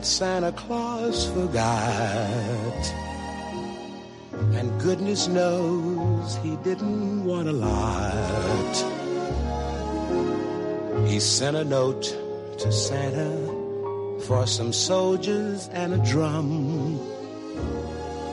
[0.00, 2.94] That Santa Claus forgot.
[4.56, 8.74] And goodness knows he didn't want a lot.
[11.06, 12.04] He sent a note
[12.60, 16.98] to Santa for some soldiers and a drum.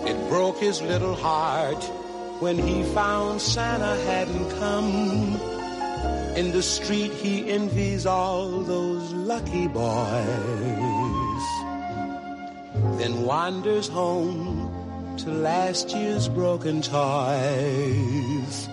[0.05, 1.83] It broke his little heart
[2.39, 5.35] when he found Santa hadn't come.
[6.37, 10.76] In the street he envies all those lucky boys.
[12.97, 18.69] Then wanders home to last year's broken toys.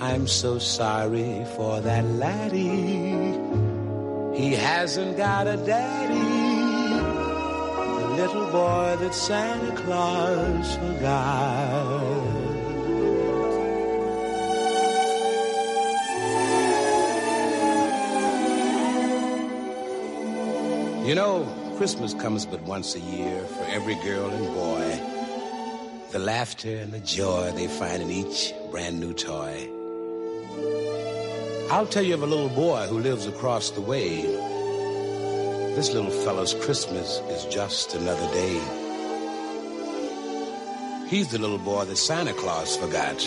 [0.00, 3.36] I'm so sorry for that laddie.
[4.38, 6.14] He hasn't got a daddy.
[8.00, 12.28] The little boy that Santa Claus forgot.
[21.06, 26.10] You know, Christmas comes but once a year for every girl and boy.
[26.10, 29.70] The laughter and the joy they find in each brand new toy.
[31.70, 34.22] I'll tell you of a little boy who lives across the way.
[35.76, 38.58] This little fellow's Christmas is just another day.
[41.06, 43.24] He's the little boy that Santa Claus forgot.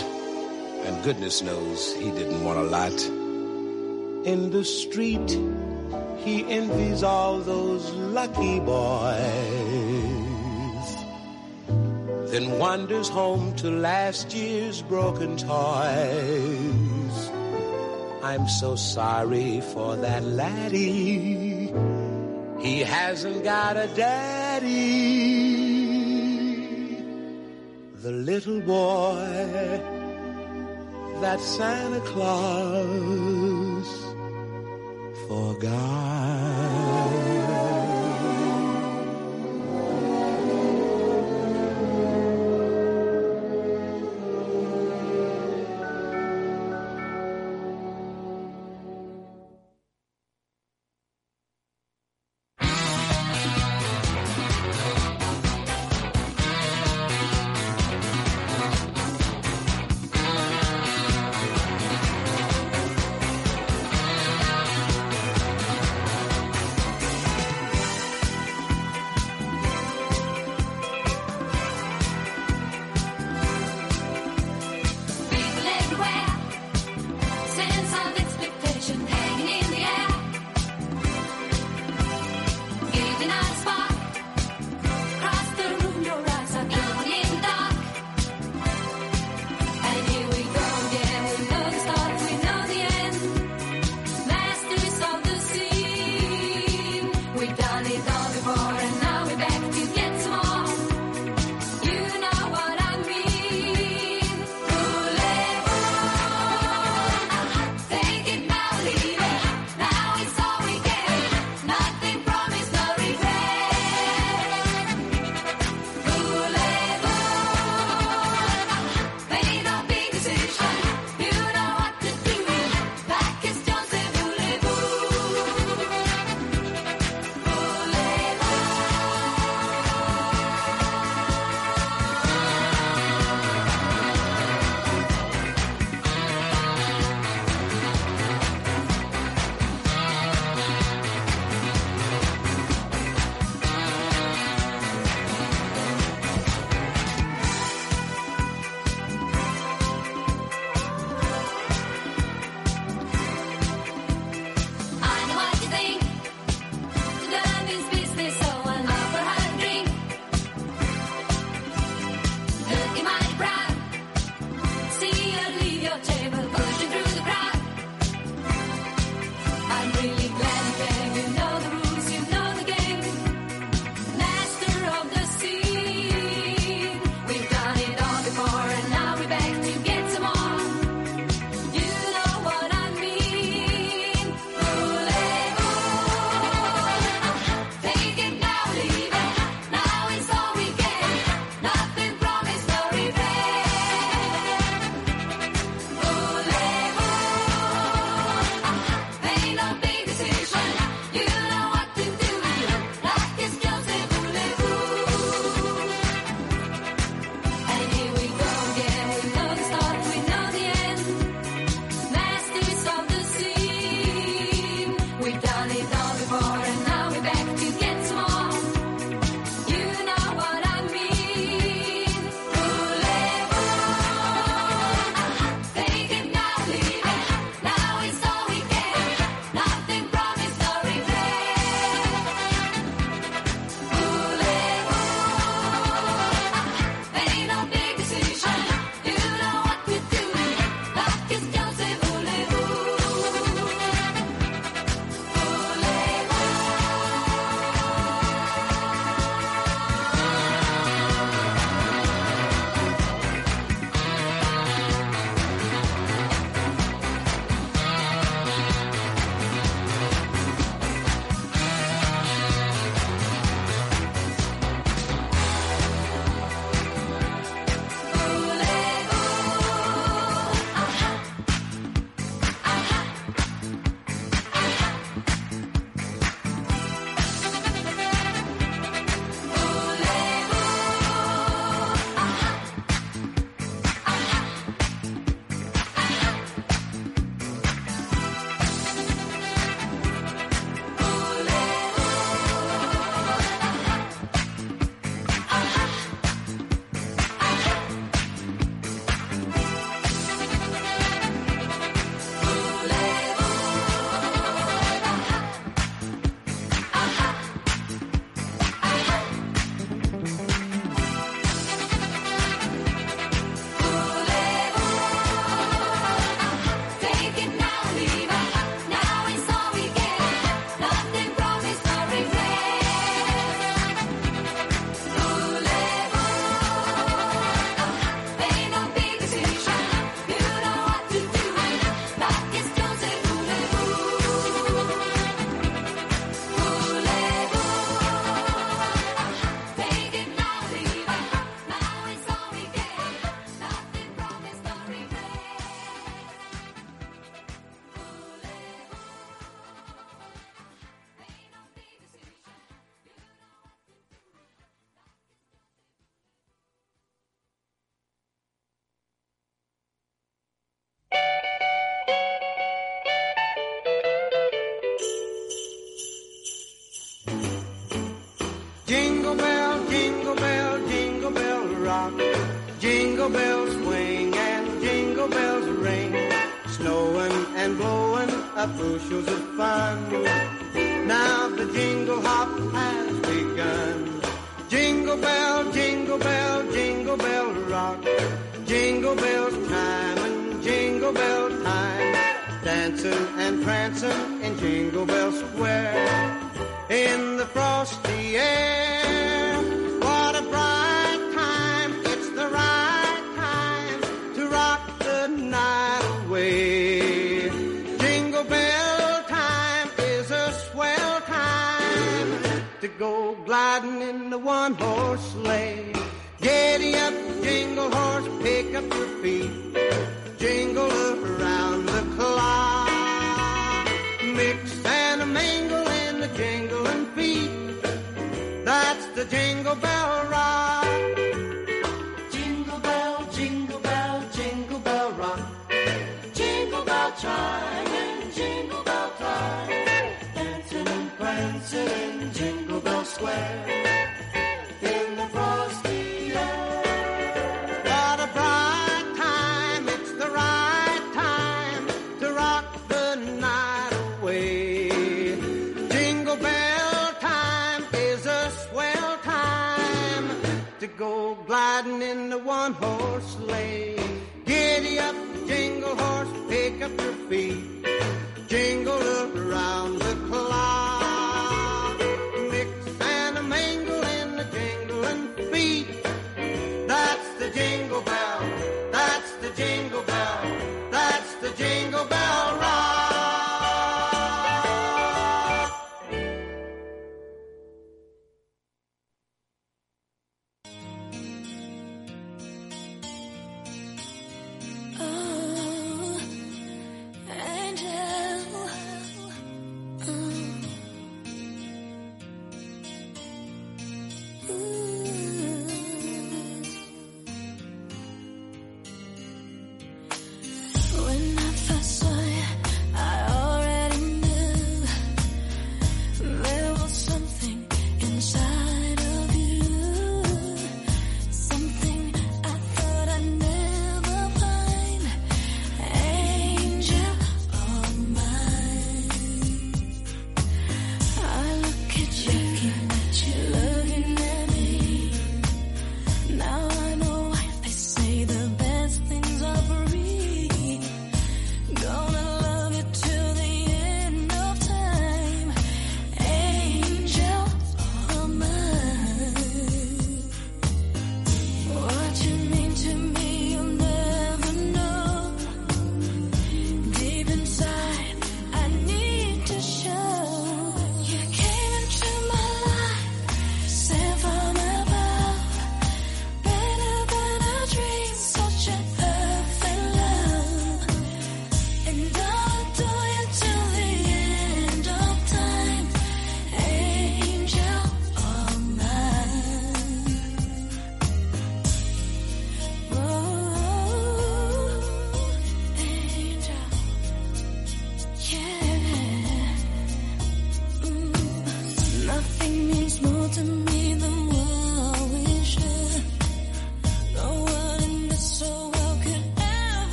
[0.84, 3.02] And goodness knows he didn't want a lot.
[4.28, 5.40] In the street,
[6.24, 9.22] he envies all those lucky boys.
[12.32, 17.32] Then wanders home to last year's broken toys.
[18.24, 21.74] I'm so sorry for that laddie.
[22.60, 24.72] He hasn't got a daddy.
[28.04, 29.82] The little boy
[31.22, 33.51] that Santa Claus
[35.32, 35.82] forgot.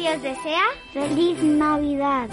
[0.00, 2.30] Radio os desea feliz Navidad.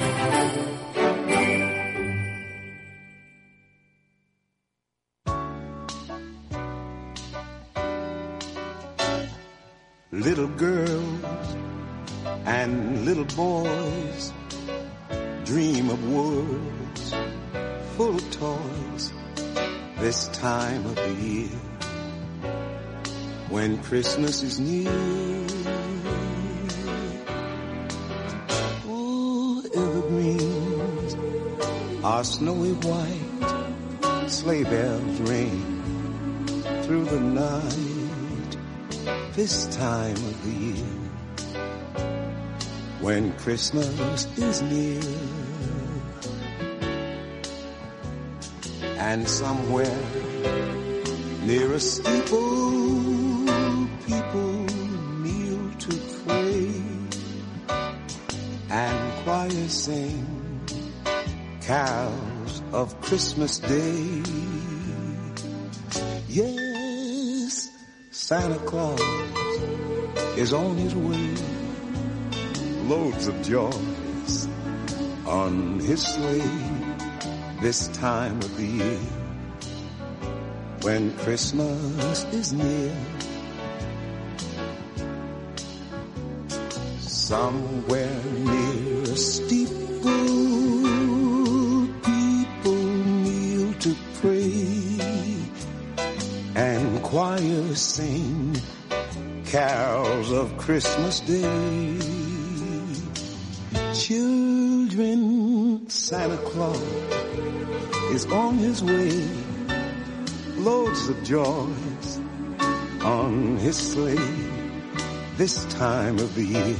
[10.12, 11.58] Little girls
[12.46, 14.32] and little boys
[15.44, 17.14] dream of worlds
[17.98, 19.12] full of toys
[20.00, 21.60] this time of the year
[23.50, 25.17] when Christmas is near.
[32.08, 35.60] Are snowy white, sleigh bells ring
[36.84, 38.58] through the night
[39.34, 40.94] this time of the year
[43.02, 45.02] when Christmas is near.
[49.10, 50.00] And somewhere
[51.44, 52.72] near a steeple,
[54.08, 54.54] people
[55.24, 56.72] kneel to pray
[58.70, 60.37] and choirs sing
[61.68, 64.24] carols of Christmas Day.
[66.30, 67.70] Yes,
[68.10, 69.02] Santa Claus
[70.38, 71.36] is on his way.
[72.88, 74.48] Loads of joys
[75.26, 76.62] on his sleigh
[77.60, 79.00] this time of the year
[80.84, 82.96] when Christmas is near.
[87.02, 90.57] Somewhere near a steeple,
[100.38, 101.98] of Christmas Day.
[103.96, 106.79] Children, Santa Claus
[108.13, 109.27] is on his way.
[110.58, 112.20] Loads of joys
[113.01, 114.15] on his sleigh
[115.38, 116.75] this time of the year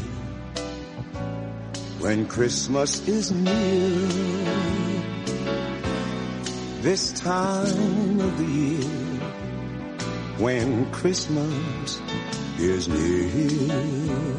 [1.97, 4.07] when Christmas is near.
[6.81, 8.89] This time of the year
[10.37, 11.99] when Christmas
[12.59, 14.37] is near.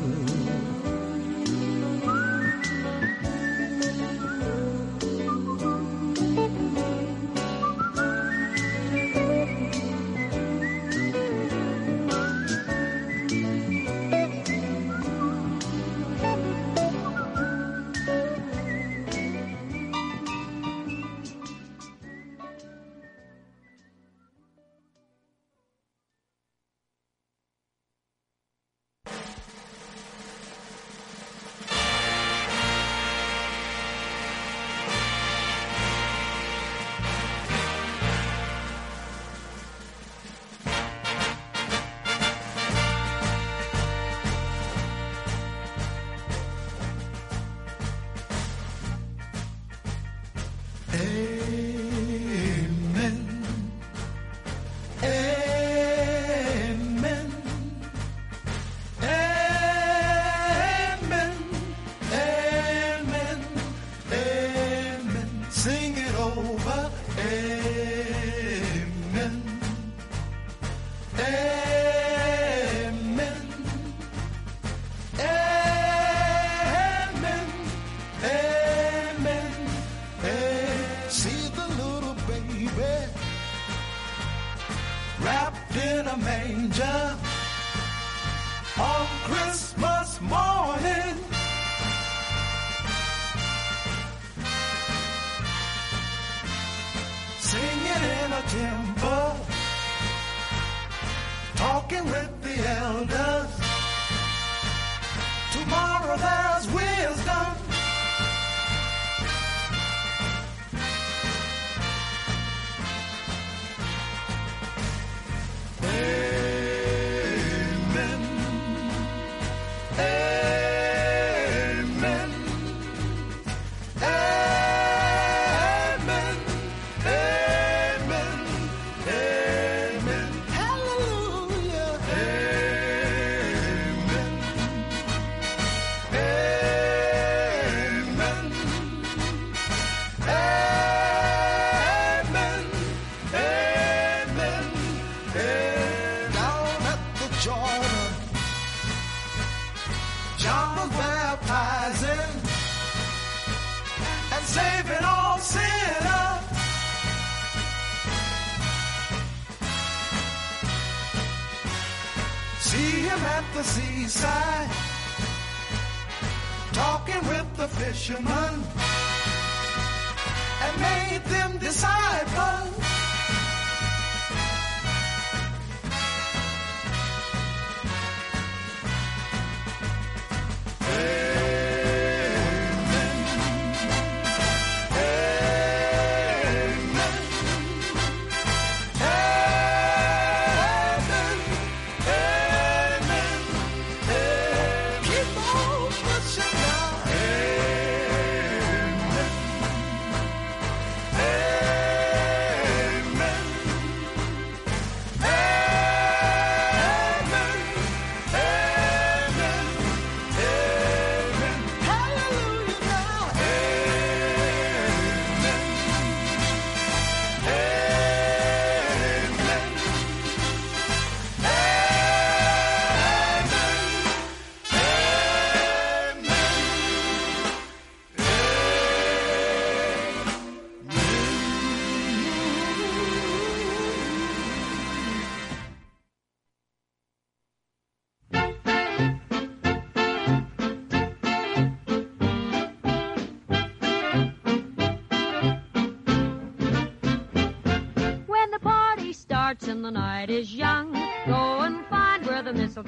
[168.09, 168.38] Show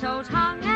[0.00, 0.69] 手唱。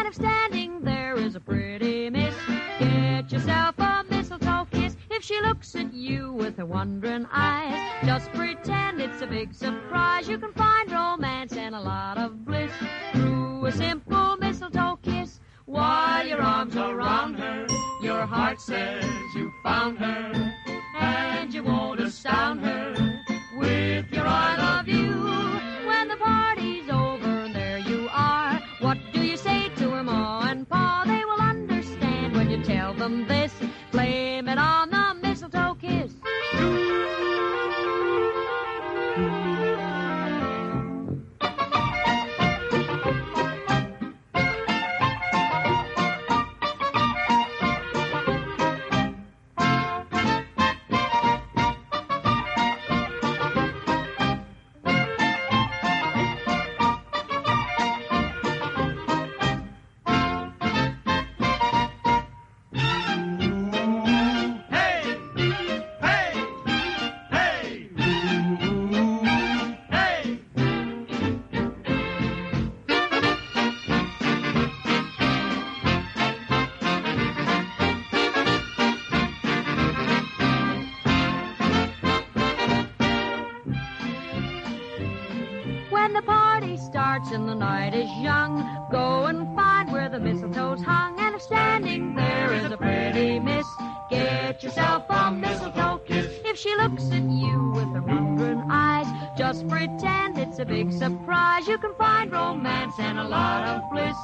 [99.87, 101.67] pretend it's a big surprise.
[101.69, 104.17] You can find romance and a lot of bliss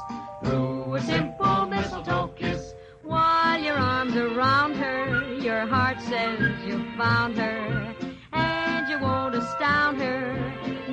[0.43, 2.73] through a simple mistletoe kiss.
[3.03, 7.95] While your arms around her, your heart says you found her,
[8.33, 10.23] and you won't astound her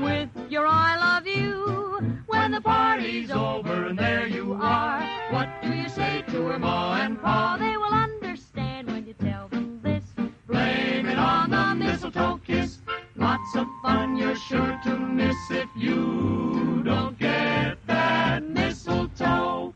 [0.02, 2.22] with your I love you.
[2.26, 5.00] When the party's over and there you are,
[5.30, 7.56] what do you say to her ma and pa?
[7.58, 7.87] They will
[13.58, 19.67] The fun you're sure to miss if you don't get that mistletoe.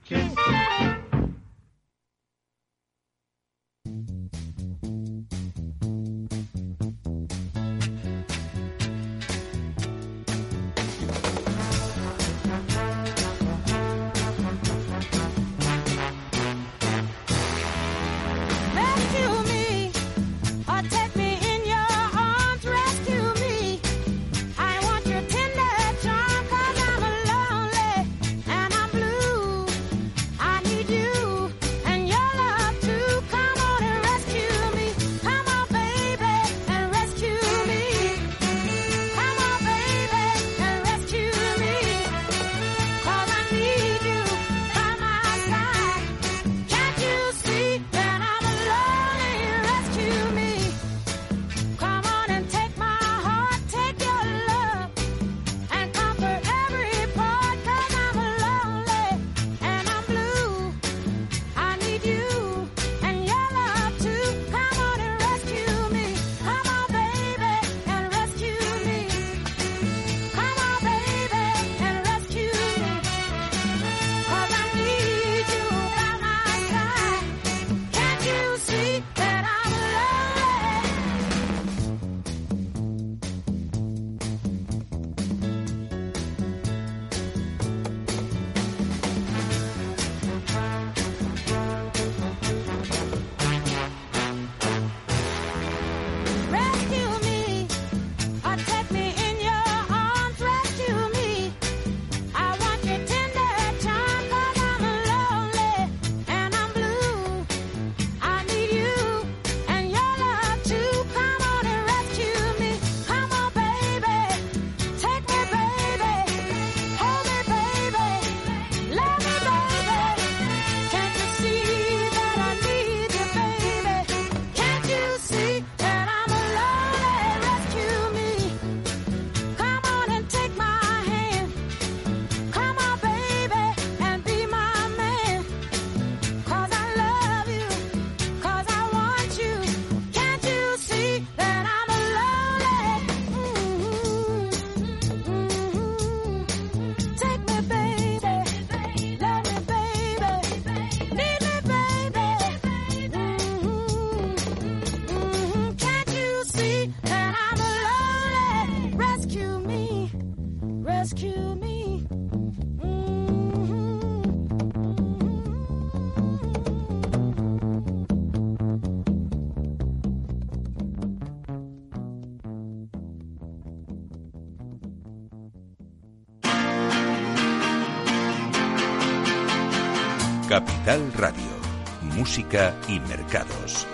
[180.93, 183.87] Capital Radio, Música y Mercados.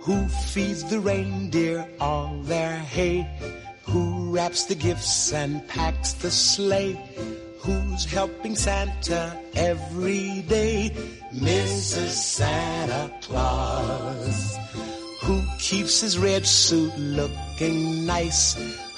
[0.00, 3.28] Who feeds the reindeer all their hay?
[3.84, 6.98] Who wraps the gifts and packs the sleigh?
[7.68, 10.90] Who's helping Santa every day?
[11.34, 12.16] Mrs.
[12.16, 14.56] Santa Claus.
[15.24, 18.54] Who keeps his red suit looking nice?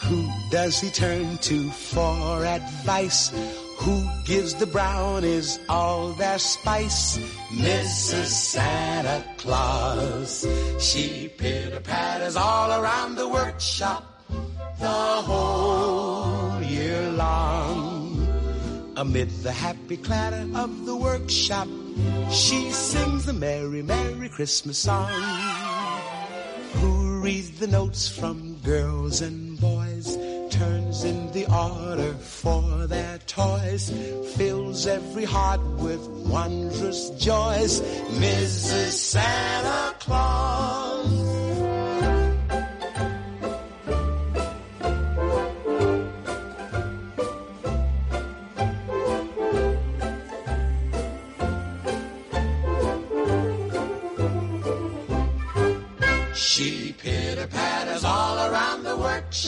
[0.06, 3.32] Who does he turn to for advice?
[3.78, 7.18] Who gives the brownies all their spice?
[7.50, 8.26] Mrs.
[8.26, 10.46] Santa Claus.
[10.78, 14.10] She pitter patters all around the workshop
[14.80, 15.69] the whole
[19.00, 21.66] Amid the happy clatter of the workshop,
[22.30, 25.08] she sings a merry, merry Christmas song.
[26.74, 30.18] Who reads the notes from girls and boys,
[30.50, 33.88] turns in the order for their toys,
[34.36, 37.80] fills every heart with wondrous joys.
[38.20, 38.92] Mrs.
[38.92, 41.29] Santa Claus.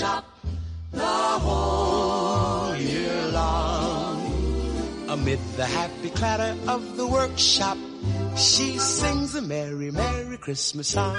[0.03, 0.25] The
[0.91, 4.19] the whole year long.
[5.09, 7.79] Amid the happy clatter of the workshop,
[8.37, 11.17] she sings a merry, merry Christmas song.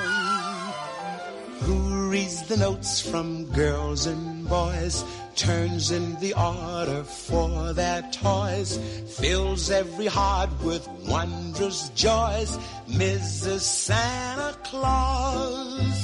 [1.61, 8.77] Who reads the notes from girls and boys, turns in the order for their toys,
[9.17, 12.57] fills every heart with wondrous joys.
[12.89, 13.61] Mrs.
[13.61, 16.02] Santa Claus,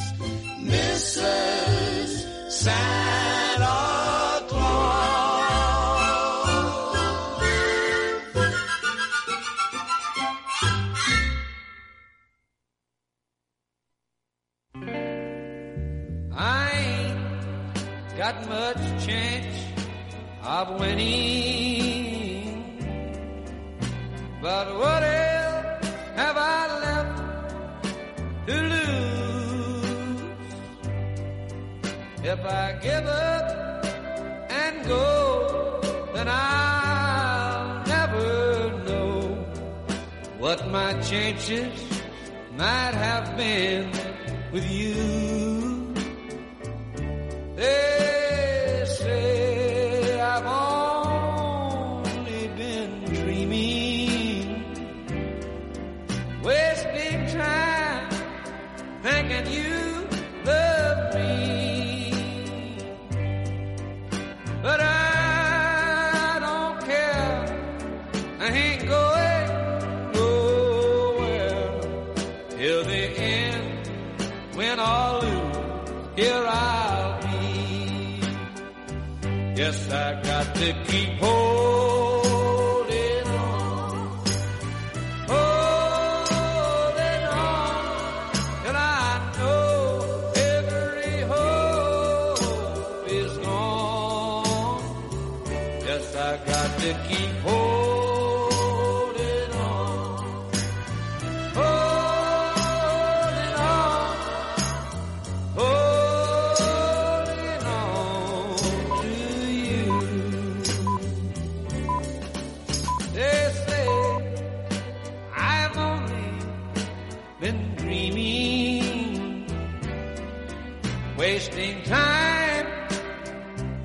[121.19, 122.65] wasting time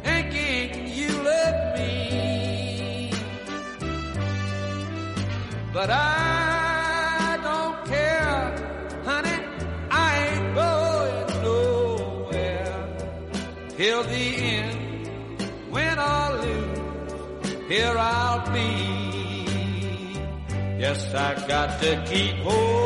[0.03, 3.11] thinking you love me.
[5.73, 8.41] But I don't care,
[9.05, 9.39] honey,
[9.91, 12.97] I ain't going nowhere
[13.77, 14.81] till the end.
[15.73, 18.71] Win or lose, here I'll be.
[20.79, 22.84] Yes, I got to keep holding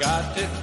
[0.00, 0.59] got to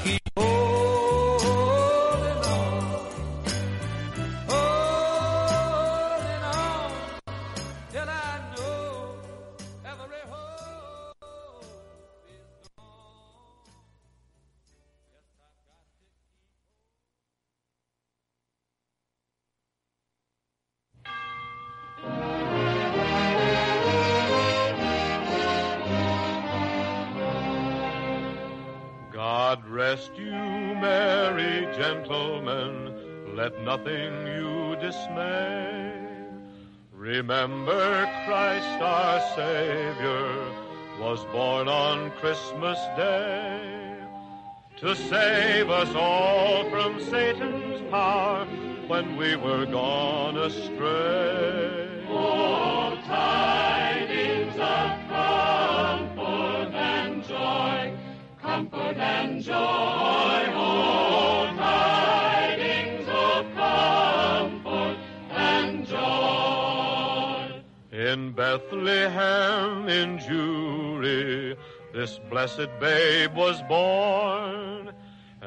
[46.28, 48.46] all from Satan's power
[48.88, 52.06] when we were gone astray.
[52.10, 57.94] Oh, tidings of comfort and joy,
[58.42, 64.98] comfort and joy, oh, tidings of comfort
[65.32, 67.62] and joy.
[67.92, 71.56] In Bethlehem, in Jewry,
[71.94, 74.94] this blessed babe was born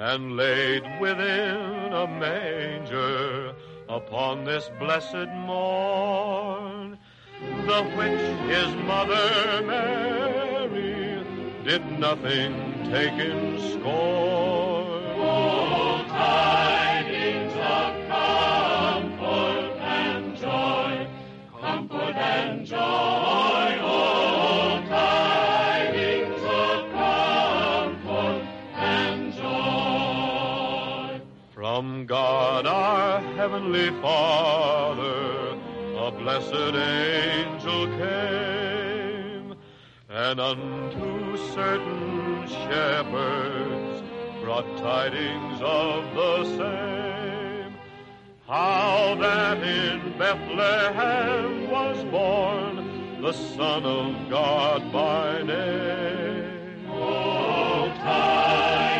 [0.01, 3.55] and laid within a manger
[3.87, 6.99] upon this blessed morn.
[7.67, 11.23] The which his mother Mary
[11.65, 12.55] did nothing
[12.91, 14.60] take in scorn.
[31.81, 35.59] From God our Heavenly Father,
[35.97, 39.55] a blessed angel came,
[40.11, 44.03] and unto certain shepherds
[44.43, 47.75] brought tidings of the same.
[48.47, 56.91] How that in Bethlehem was born the Son of God by name.
[56.91, 59.00] Oh, tidings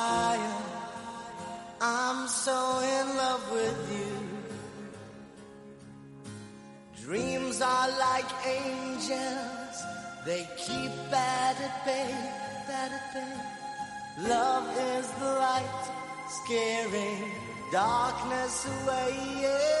[10.23, 10.91] They keep
[11.59, 12.13] at bay,
[12.67, 14.29] bad at bay.
[14.29, 15.89] Love is the light,
[16.29, 17.31] scaring
[17.71, 19.17] darkness away.
[19.41, 19.80] Yeah.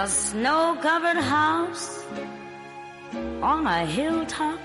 [0.00, 2.06] A snow covered house
[3.42, 4.58] on a hilltop.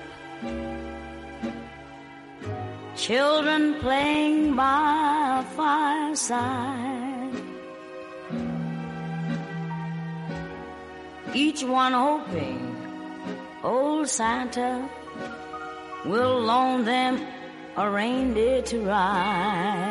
[2.96, 7.36] Children playing by a fireside.
[11.34, 12.62] Each one hoping
[13.62, 14.88] old Santa
[16.06, 17.20] will loan them
[17.76, 19.85] a reindeer to ride.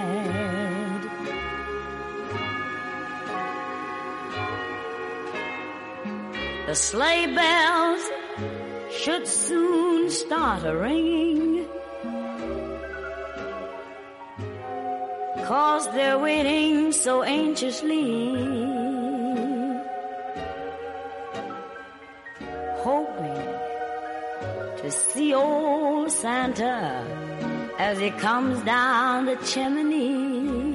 [6.74, 8.02] The sleigh bells
[8.90, 11.68] should soon start a ringing.
[15.44, 18.34] Cause they're waiting so anxiously.
[22.82, 23.46] Hoping
[24.78, 27.06] to see old Santa
[27.78, 30.73] as he comes down the chimney.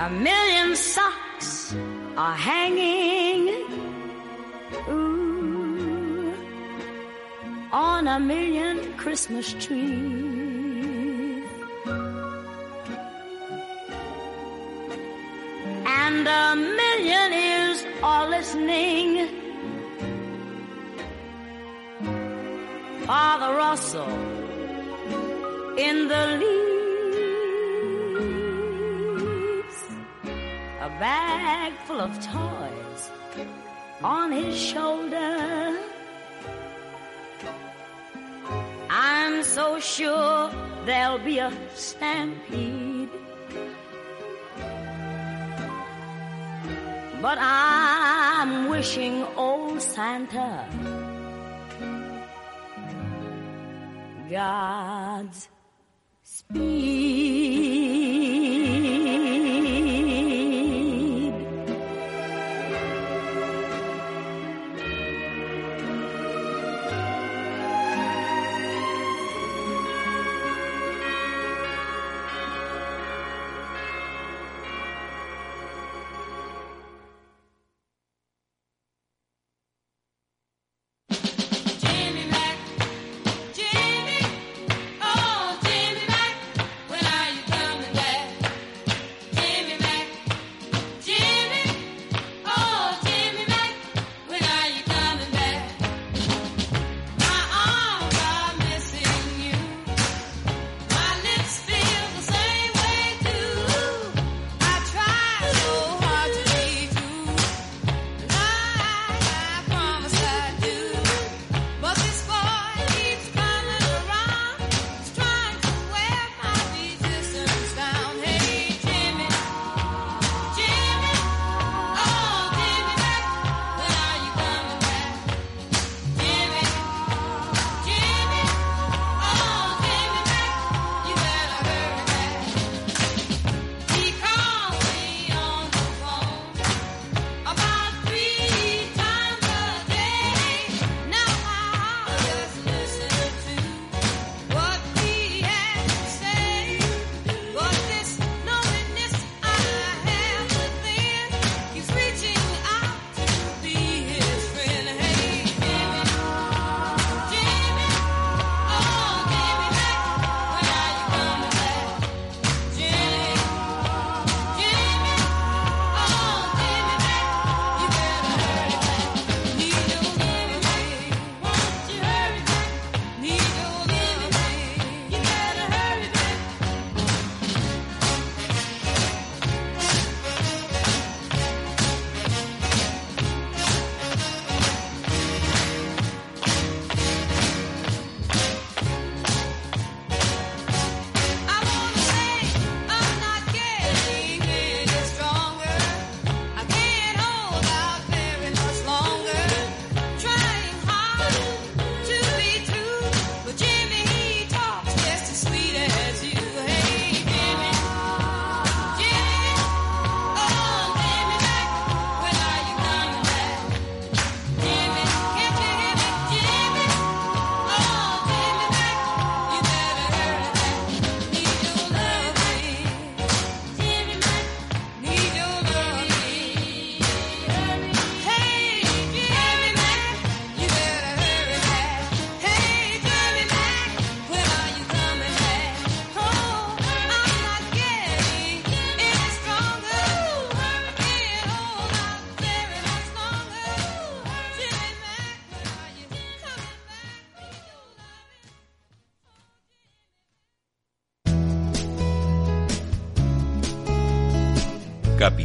[0.00, 1.74] A million socks
[2.16, 3.50] are hanging
[4.88, 6.32] ooh,
[7.70, 11.44] on a million Christmas trees.
[15.84, 19.28] And a million ears are listening.
[23.04, 24.08] Father Russell
[25.76, 26.69] in the leaves.
[31.00, 33.10] Bag full of toys
[34.04, 35.78] on his shoulder.
[38.90, 40.50] I'm so sure
[40.84, 43.08] there'll be a stampede.
[47.22, 50.66] But I'm wishing old Santa
[54.30, 55.48] God's
[56.22, 57.79] speed.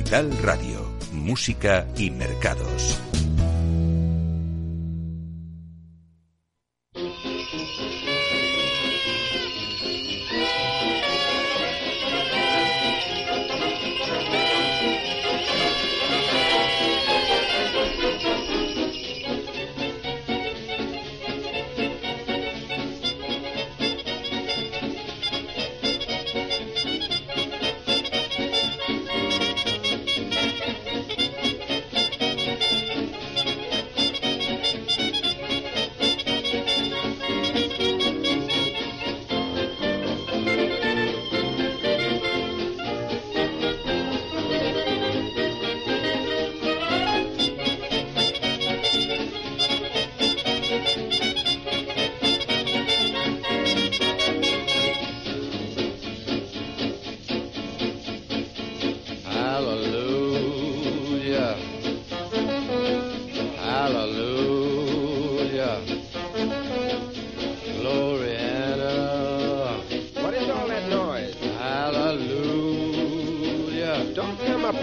[0.06, 3.05] Capital Radio, Música y Mercados.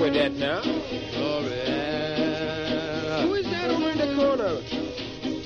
[0.03, 0.61] With that now.
[0.63, 0.83] Glory
[3.23, 4.61] Who is that over in the corner?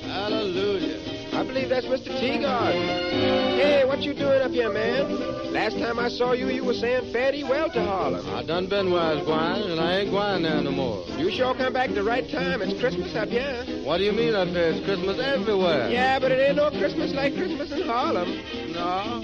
[0.09, 0.99] hallelujah.
[1.35, 2.09] I believe that's Mr.
[2.19, 3.59] Teagarden.
[3.61, 5.53] Hey, what you doing up here, man?
[5.53, 8.27] Last time I saw you, you were saying fatty well to Harlem.
[8.31, 11.05] I done been wise, going, and I ain't going there no more.
[11.19, 12.63] You sure come back the right time.
[12.63, 13.63] It's Christmas up here.
[13.85, 14.71] What do you mean up there?
[14.71, 15.91] It's Christmas everywhere.
[15.91, 18.41] Yeah, but it ain't no Christmas like Christmas in Harlem.
[18.73, 19.21] No.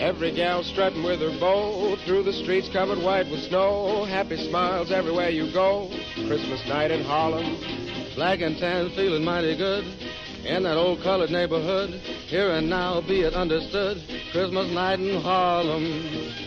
[0.00, 4.06] Every gal strutting with her bow through the streets covered white with snow.
[4.06, 5.90] Happy smiles everywhere you go.
[6.26, 7.58] Christmas night in Harlem.
[8.14, 9.84] Black and tan feeling mighty good
[10.46, 11.90] in that old colored neighborhood.
[12.28, 15.84] Here and now, be it understood, Christmas night in Harlem.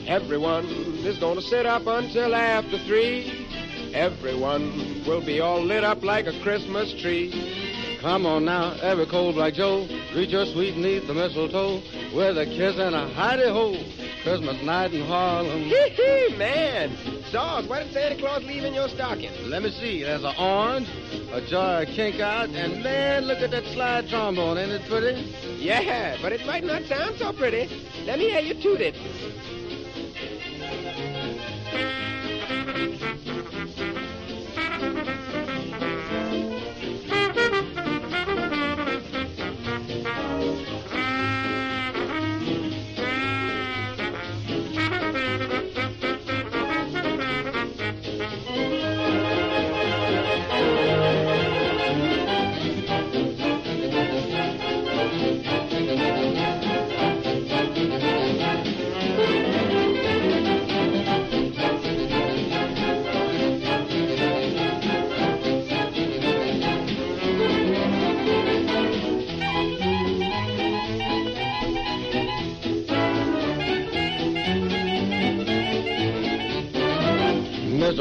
[0.07, 0.65] Everyone
[1.05, 3.47] is gonna sit up until after three.
[3.93, 7.99] Everyone will be all lit up like a Christmas tree.
[8.01, 11.83] Come on now, every cold black Joe, greet your sweet neath the mistletoe
[12.13, 13.75] with a kiss and a hidey ho.
[14.23, 15.63] Christmas night in Harlem.
[15.63, 15.89] Hee
[16.29, 16.95] hee, man.
[17.31, 19.31] Sauce, why did Santa Claus leave in your stocking?
[19.49, 20.03] Let me see.
[20.03, 20.87] There's an orange,
[21.31, 24.57] a jar of kink out, and man, look at that slide trombone.
[24.57, 25.33] Ain't it pretty?
[25.57, 27.67] Yeah, but it might not sound so pretty.
[28.05, 28.95] Let me hear you toot it.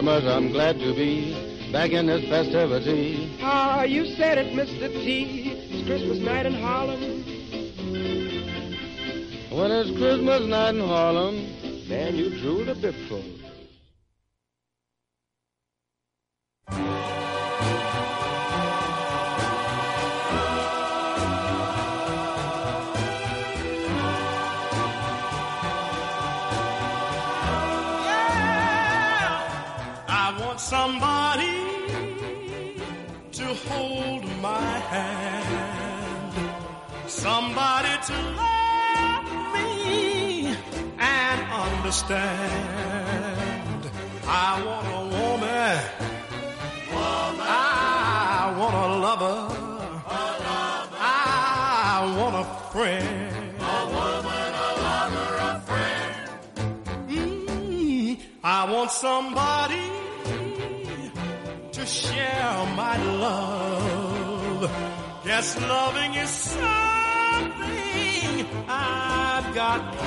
[0.02, 3.30] Mercer, I'm glad to be back in this festivity.
[3.40, 4.90] Ah, you said it, Mr.
[4.92, 5.52] T.
[5.70, 7.00] It's Christmas night in Harlem.
[9.50, 11.46] When it's Christmas night in Harlem,
[11.92, 13.41] Man, you drooled a bibful.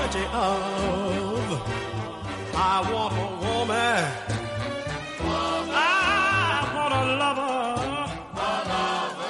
[0.07, 1.61] Plenty of.
[2.57, 4.03] I want a woman.
[5.73, 8.11] I want a lover.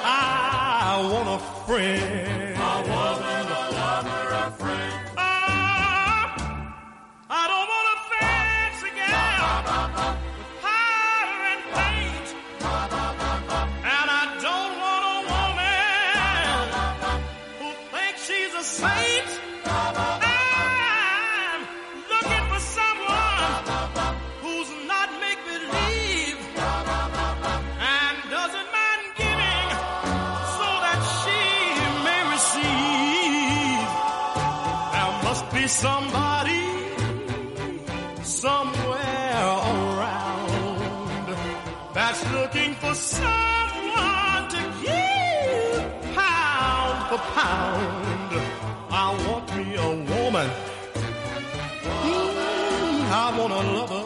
[0.04, 2.56] I want a friend.
[2.56, 4.94] A woman, a lover, a friend.
[5.16, 6.24] Ah,
[7.30, 9.44] I don't want a fancy gal
[10.36, 12.28] with powder and paint.
[13.94, 16.60] And I don't want a woman
[17.60, 19.45] who thinks she's a saint.
[35.76, 36.64] Somebody
[38.22, 39.42] somewhere
[39.74, 41.36] around
[41.92, 48.32] that's looking for someone to give pound for pound.
[48.90, 50.48] I want me a woman.
[52.04, 54.05] Mm, I want a lover.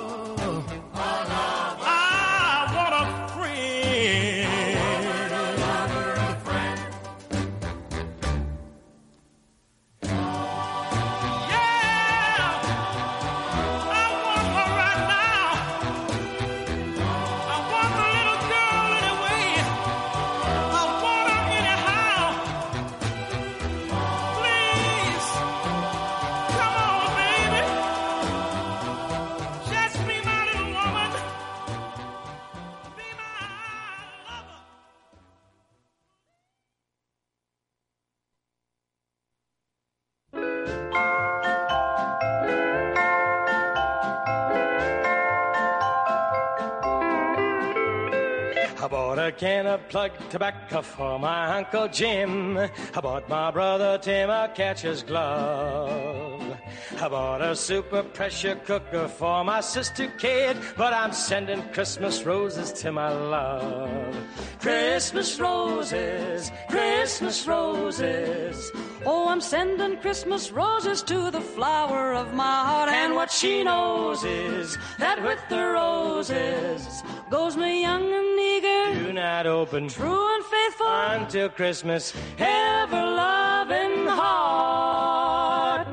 [50.30, 52.56] Tobacco for my Uncle Jim.
[52.56, 56.56] I bought my brother Tim a catcher's glove.
[57.00, 62.72] I bought a super pressure cooker for my sister Kate, but I'm sending Christmas roses
[62.74, 64.14] to my love.
[64.60, 68.70] Christmas roses, Christmas roses.
[69.04, 72.90] Oh, I'm sending Christmas roses to the flower of my heart.
[72.90, 79.12] And what she knows is that with the roses goes me young and eager, do
[79.12, 82.12] not open true and faithful until Christmas.
[82.38, 85.86] ever loving heart.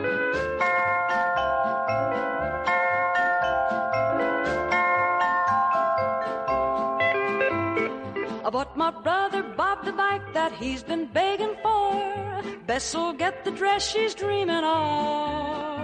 [8.46, 12.42] I bought my brother Bob the bike that he's been begging for.
[12.66, 15.77] Bess'll get the dress she's dreaming of.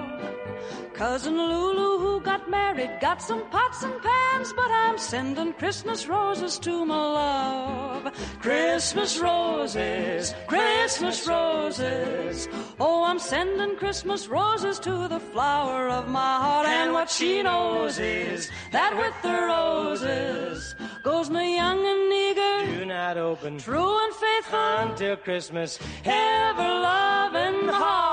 [1.04, 6.58] Cousin Lulu, who got married, got some pots and pans, but I'm sending Christmas roses
[6.60, 8.04] to my love.
[8.40, 12.48] Christmas roses, Christmas roses.
[12.80, 16.68] Oh, I'm sending Christmas roses to the flower of my heart.
[16.68, 20.74] And what she knows is that with the roses
[21.04, 25.80] goes my young and eager, Do not open true and faithful, until Christmas.
[26.06, 28.13] ever loving heart.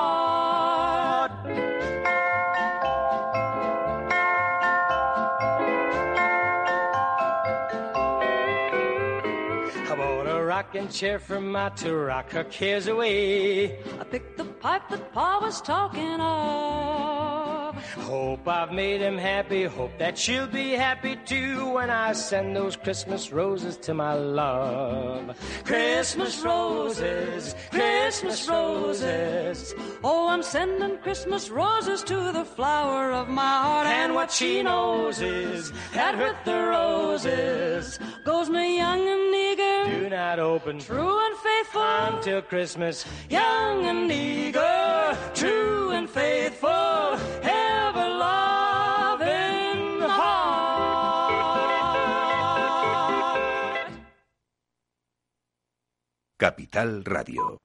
[10.73, 13.77] Rocking chair for my to rock her cares away.
[13.99, 17.60] I picked the pipe that Pa was talking of.
[17.99, 19.65] Hope I've made him happy.
[19.65, 25.37] Hope that she'll be happy too when I send those Christmas roses to my love.
[25.65, 29.75] Christmas roses, Christmas roses.
[30.03, 33.87] Oh, I'm sending Christmas roses to the flower of my heart.
[33.87, 40.09] And what she knows is that with the roses goes me young and eager, do
[40.11, 43.05] not open true and faithful, until Christmas.
[43.29, 47.10] young and eager, true and faithful,
[56.41, 57.61] Capital Radio.